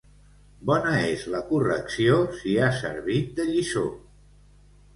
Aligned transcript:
Bona 0.69 0.93
és 1.09 1.25
la 1.33 1.41
correcció 1.49 2.17
si 2.41 2.57
ha 2.65 2.73
servit 2.81 3.31
de 3.41 3.49
lliçó. 3.53 3.87